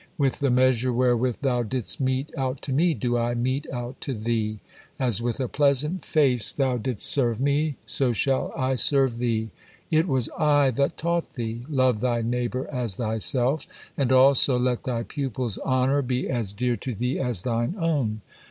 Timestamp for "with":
0.17-0.39, 5.21-5.39